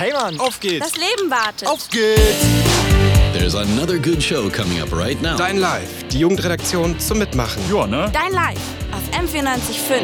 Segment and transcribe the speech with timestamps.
[0.00, 0.92] Hey Mann, auf geht's.
[0.92, 1.68] Das Leben wartet.
[1.68, 2.46] Auf geht's.
[3.34, 5.36] There's another good show coming up right now.
[5.36, 7.62] Dein Live, die Jugendredaktion zum Mitmachen.
[7.70, 8.10] Ja, ne?
[8.10, 8.58] Dein Live
[8.92, 10.00] auf M945.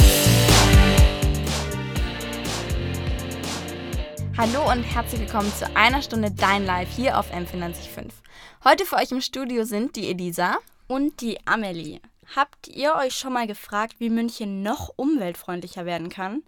[4.37, 8.11] Hallo und herzlich willkommen zu einer Stunde Dein Live hier auf M945.
[8.65, 10.59] Heute für euch im Studio sind die Elisa
[10.89, 12.01] und die Amelie.
[12.37, 16.43] Habt ihr euch schon mal gefragt, wie München noch umweltfreundlicher werden kann?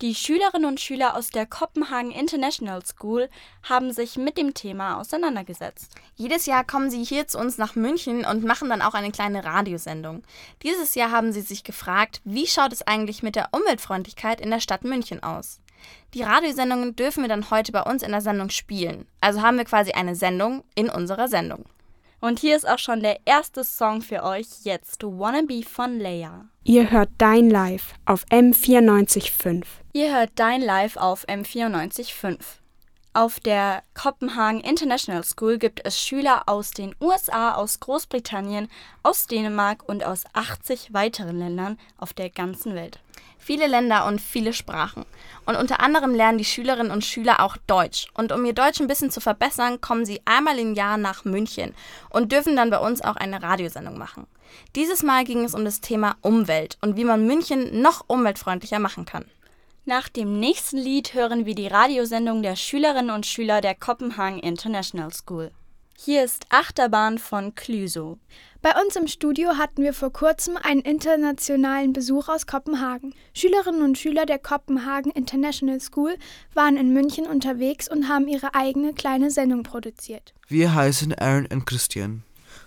[0.00, 3.28] Die Schülerinnen und Schüler aus der Copenhagen International School
[3.68, 5.92] haben sich mit dem Thema auseinandergesetzt.
[6.14, 9.44] Jedes Jahr kommen sie hier zu uns nach München und machen dann auch eine kleine
[9.44, 10.22] Radiosendung.
[10.62, 14.60] Dieses Jahr haben sie sich gefragt, wie schaut es eigentlich mit der Umweltfreundlichkeit in der
[14.60, 15.60] Stadt München aus?
[16.14, 19.08] Die Radiosendungen dürfen wir dann heute bei uns in der Sendung spielen.
[19.20, 21.64] Also haben wir quasi eine Sendung in unserer Sendung.
[22.20, 26.46] Und hier ist auch schon der erste Song für euch jetzt, Wannabe von Leia.
[26.64, 29.64] Ihr hört Dein Live auf M94.5.
[29.98, 32.38] Ihr hört Dein Live auf M94.5.
[33.14, 38.68] Auf der Copenhagen International School gibt es Schüler aus den USA, aus Großbritannien,
[39.02, 43.00] aus Dänemark und aus 80 weiteren Ländern auf der ganzen Welt.
[43.38, 45.04] Viele Länder und viele Sprachen.
[45.46, 48.06] Und unter anderem lernen die Schülerinnen und Schüler auch Deutsch.
[48.14, 51.74] Und um ihr Deutsch ein bisschen zu verbessern, kommen sie einmal im Jahr nach München
[52.10, 54.28] und dürfen dann bei uns auch eine Radiosendung machen.
[54.76, 59.04] Dieses Mal ging es um das Thema Umwelt und wie man München noch umweltfreundlicher machen
[59.04, 59.24] kann.
[59.88, 65.10] Nach dem nächsten Lied hören wir die Radiosendung der Schülerinnen und Schüler der Copenhagen International
[65.14, 65.50] School.
[65.96, 68.18] Hier ist Achterbahn von Clüso.
[68.60, 73.14] Bei uns im Studio hatten wir vor kurzem einen internationalen Besuch aus Kopenhagen.
[73.32, 76.18] Schülerinnen und Schüler der Copenhagen International School
[76.52, 80.34] waren in München unterwegs und haben ihre eigene kleine Sendung produziert.
[80.48, 82.24] Wir heißen Aaron und Christian.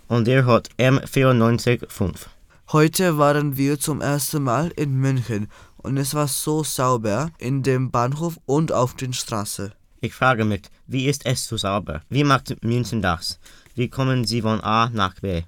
[0.08, 2.31] Und ihr hört M945.
[2.72, 5.50] Heute waren wir zum ersten Mal in München
[5.84, 9.74] und es war so sauber in dem Bahnhof und auf den Straßen.
[10.02, 12.02] Ich frage mich, wie ist es so sauber?
[12.10, 13.40] Wie macht München das?
[13.76, 15.44] Wie kommen Sie von A nach B?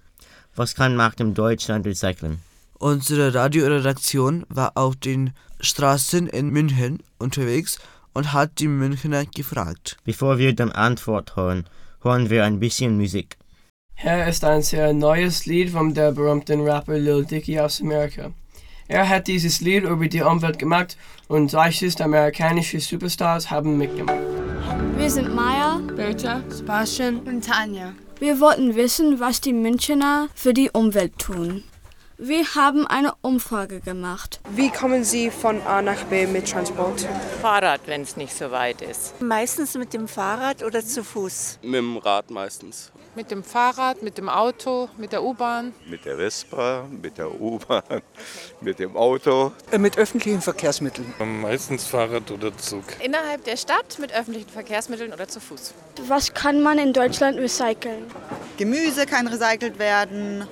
[0.55, 2.39] Was kann man in Deutschland recyceln?
[2.77, 7.79] Unsere Radioredaktion war auf den Straßen in München unterwegs
[8.13, 9.97] und hat die Münchner gefragt.
[10.03, 11.65] Bevor wir die Antwort hören,
[12.01, 13.37] hören wir ein bisschen Musik.
[13.95, 18.31] Hier ist ein sehr neues Lied von der berühmten Rapper Lil Dicky aus Amerika.
[18.87, 24.17] Er hat dieses Lied über die Umwelt gemacht und 30 amerikanische Superstars haben mitgemacht.
[24.97, 27.93] Wir sind Maya, Bertha, Sebastian und Tanja.
[28.19, 31.63] Wir wollten wissen, was die Münchner für die Umwelt tun.
[32.17, 34.39] Wir haben eine Umfrage gemacht.
[34.51, 37.07] Wie kommen Sie von A nach B mit Transport?
[37.41, 39.19] Fahrrad, wenn es nicht so weit ist.
[39.21, 41.59] Meistens mit dem Fahrrad oder zu Fuß?
[41.63, 42.91] Mit dem Rad meistens.
[43.15, 45.73] Mit dem Fahrrad, mit dem Auto, mit der U-Bahn.
[45.85, 47.83] Mit der Vespa, mit der U-Bahn,
[48.61, 49.51] mit dem Auto.
[49.77, 51.13] Mit öffentlichen Verkehrsmitteln.
[51.41, 52.83] Meistens Fahrrad oder Zug.
[52.99, 55.73] Innerhalb der Stadt mit öffentlichen Verkehrsmitteln oder zu Fuß.
[56.07, 58.05] Was kann man in Deutschland recyceln?
[58.57, 60.47] Gemüse kann recycelt werden.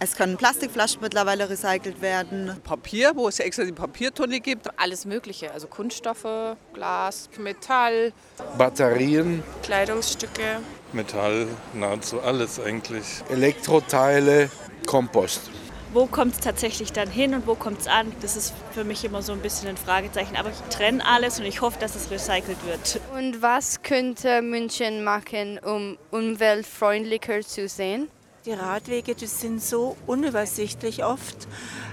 [0.00, 2.60] Es können Plastikflaschen mittlerweile recycelt werden.
[2.64, 4.68] Papier, wo es extra die Papiertonne gibt.
[4.78, 8.12] Alles Mögliche, also Kunststoffe, Glas, Metall.
[8.58, 9.42] Batterien.
[9.62, 10.60] Kleidungsstücke.
[10.92, 13.22] Metall, nahezu alles eigentlich.
[13.30, 14.50] Elektroteile,
[14.86, 15.50] Kompost.
[15.92, 18.12] Wo kommt es tatsächlich dann hin und wo kommt es an?
[18.20, 20.34] Das ist für mich immer so ein bisschen ein Fragezeichen.
[20.34, 23.00] Aber ich trenne alles und ich hoffe, dass es recycelt wird.
[23.16, 28.08] Und was könnte München machen, um umweltfreundlicher zu sein?
[28.46, 31.48] Die Radwege, die sind so unübersichtlich oft.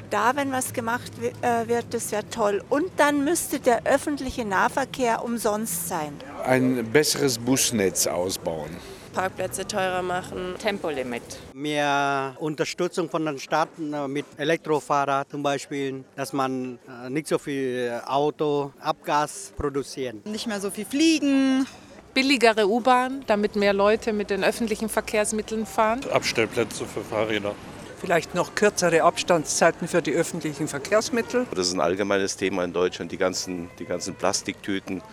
[0.09, 2.62] Da, wenn was gemacht wird, das wäre toll.
[2.69, 6.13] Und dann müsste der öffentliche Nahverkehr umsonst sein.
[6.44, 8.75] Ein besseres Busnetz ausbauen.
[9.13, 11.22] Parkplätze teurer machen, Tempolimit.
[11.53, 16.79] Mehr Unterstützung von den Staaten mit Elektrofahrrad zum Beispiel, dass man
[17.09, 20.22] nicht so viel Auto, Abgas produzieren.
[20.25, 21.66] Nicht mehr so viel fliegen,
[22.13, 26.01] billigere U-Bahn, damit mehr Leute mit den öffentlichen Verkehrsmitteln fahren.
[26.11, 27.55] Abstellplätze für Fahrräder.
[27.99, 31.45] Vielleicht noch kürzere Abstandszeiten für die öffentlichen Verkehrsmittel.
[31.53, 35.03] Das ist ein allgemeines Thema in Deutschland, die ganzen, die ganzen Plastiktüten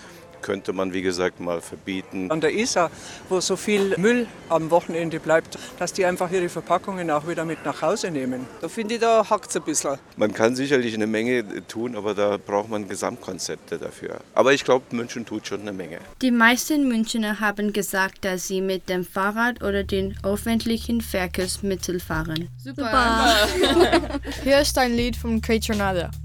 [0.43, 2.31] könnte man, wie gesagt, mal verbieten.
[2.31, 2.91] An der Isar,
[3.29, 7.65] wo so viel Müll am Wochenende bleibt, dass die einfach ihre Verpackungen auch wieder mit
[7.65, 8.47] nach Hause nehmen.
[8.61, 9.99] Da finde ich, da hakt es ein bisschen.
[10.17, 14.21] Man kann sicherlich eine Menge tun, aber da braucht man Gesamtkonzepte dafür.
[14.35, 15.99] Aber ich glaube, München tut schon eine Menge.
[16.23, 22.49] Die meisten Münchner haben gesagt, dass sie mit dem Fahrrad oder den öffentlichen Verkehrsmitteln fahren.
[22.59, 23.35] Super!
[24.45, 25.59] Hier ist ein Lied von Kate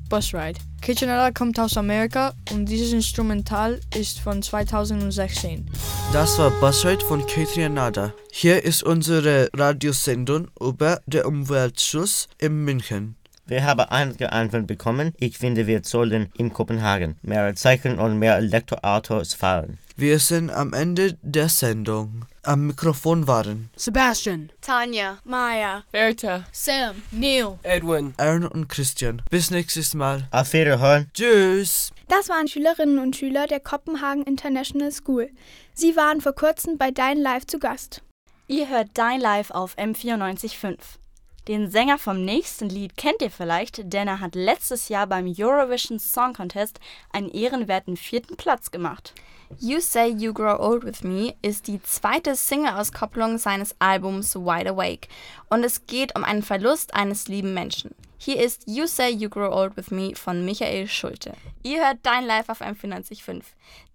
[0.10, 0.60] Bus Ride.
[0.84, 5.66] Kitchenella kommt aus Amerika und dieses Instrumental ist von 2016.
[6.12, 8.14] Das war Buzzride von Catrianada.
[8.34, 13.16] Hier ist unsere Radiosendung über den Umweltschutz in München.
[13.46, 15.14] Wir haben einige Antworten bekommen.
[15.20, 19.78] Ich finde, wir sollten in Kopenhagen mehr recyceln und mehr Elektroautos fahren.
[19.96, 22.26] Wir sind am Ende der Sendung.
[22.46, 28.14] Am Mikrofon waren Sebastian, Tanja, Maya, Bertha, Sam, Neil, Edwin.
[28.18, 29.22] Aaron und Christian.
[29.30, 30.28] Bis nächstes Mal.
[30.30, 31.10] Auf Wiederhören.
[31.14, 31.92] Tschüss.
[32.10, 35.30] Das waren Schülerinnen und Schüler der Kopenhagen International School.
[35.74, 38.02] Sie waren vor kurzem bei Dein Live zu Gast.
[38.50, 40.76] Ihr hört Dein Live auf M94.5.
[41.48, 45.98] Den Sänger vom nächsten Lied kennt ihr vielleicht, denn er hat letztes Jahr beim Eurovision
[45.98, 46.82] Song Contest
[47.14, 49.14] einen ehrenwerten vierten Platz gemacht.
[49.60, 55.08] You Say You Grow Old With Me ist die zweite Single-Auskopplung seines Albums Wide Awake
[55.50, 57.94] und es geht um einen Verlust eines lieben Menschen.
[58.18, 61.34] Hier ist You Say You Grow Old With Me von Michael Schulte.
[61.62, 63.44] Ihr hört Dein Live auf M94.5.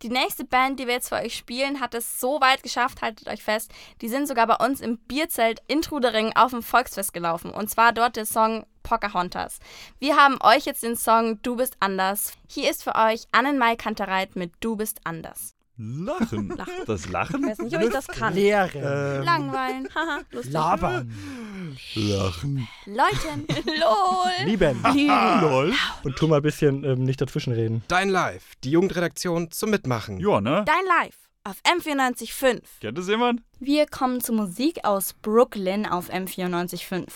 [0.03, 3.29] Die nächste Band, die wir jetzt für euch spielen, hat es so weit geschafft, haltet
[3.29, 3.73] euch fest,
[4.03, 7.93] die sind sogar bei uns im Bierzelt in Trudering auf dem Volksfest gelaufen und zwar
[7.93, 9.59] dort der Song Pocahontas.
[9.99, 12.33] Wir haben euch jetzt den Song Du bist anders.
[12.49, 15.55] Hier ist für euch Annenmai Kantereit mit Du bist anders.
[15.81, 16.49] Lachen.
[16.49, 16.73] Lachen.
[16.87, 17.43] Das Lachen?
[17.45, 18.35] Ich weiß nicht, ob ich das kann.
[18.35, 18.71] Lehren.
[18.75, 19.89] Ähm, Langweilen.
[19.95, 20.53] Haha, lustig.
[20.53, 21.13] Labern.
[21.95, 22.69] Lachen.
[22.87, 23.47] Leuten.
[23.79, 24.47] LOL.
[24.47, 24.83] Lieben.
[24.93, 25.41] Lieben.
[25.41, 25.73] Lol.
[26.03, 27.85] Und tu mal ein bisschen ähm, nicht dazwischenreden.
[27.87, 30.19] Dein Live, die Jugendredaktion zum Mitmachen.
[30.19, 30.65] Ja, ne?
[30.67, 31.15] Dein Live
[31.45, 32.61] auf M94.5.
[32.81, 33.43] Kennt es jemand?
[33.61, 37.07] Wir kommen zu Musik aus Brooklyn auf M94.5.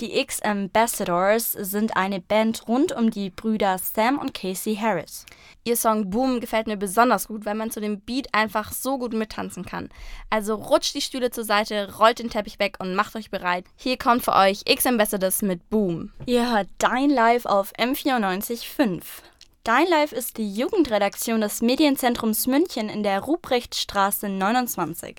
[0.00, 5.24] Die X Ambassadors sind eine Band rund um die Brüder Sam und Casey Harris.
[5.64, 9.14] Ihr Song Boom gefällt mir besonders gut, weil man zu dem Beat einfach so gut
[9.14, 9.88] mittanzen kann.
[10.28, 13.64] Also rutscht die Stühle zur Seite, rollt den Teppich weg und macht euch bereit.
[13.74, 16.12] Hier kommt für euch X Ambassadors mit Boom.
[16.26, 19.00] Ihr hört Dein Live auf M94.5.
[19.64, 25.16] Dein Live ist die Jugendredaktion des Medienzentrums München in der Ruprechtstraße 29.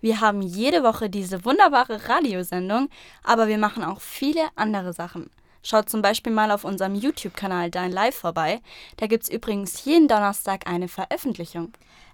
[0.00, 2.88] Wir haben jede Woche diese wunderbare Radiosendung,
[3.24, 5.30] aber wir machen auch viele andere Sachen.
[5.62, 8.60] Schaut zum Beispiel mal auf unserem YouTube-Kanal Dein Live vorbei.
[8.96, 11.72] Da gibt es übrigens jeden Donnerstag eine Veröffentlichung.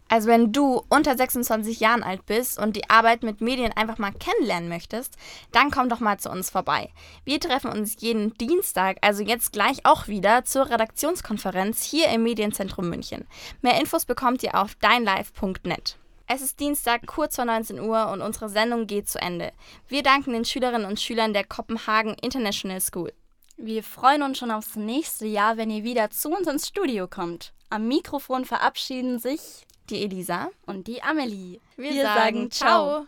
[0.09, 4.13] Also wenn du unter 26 Jahren alt bist und die Arbeit mit Medien einfach mal
[4.13, 5.17] kennenlernen möchtest,
[5.51, 6.91] dann komm doch mal zu uns vorbei.
[7.25, 12.91] Wir treffen uns jeden Dienstag, also jetzt gleich auch wieder, zur Redaktionskonferenz hier im Medienzentrum
[12.91, 13.27] München.
[13.63, 15.97] Mehr Infos bekommt ihr auf deinlive.net.
[16.27, 19.53] Es ist Dienstag kurz vor 19 Uhr und unsere Sendung geht zu Ende.
[19.89, 23.13] Wir danken den Schülerinnen und Schülern der Kopenhagen International School.
[23.57, 27.53] Wir freuen uns schon aufs nächste Jahr, wenn ihr wieder zu uns ins Studio kommt.
[27.69, 31.61] Am Mikrofon verabschieden sich die Elisa und die Amelie.
[31.77, 33.07] Wir, Wir sagen, sagen ciao.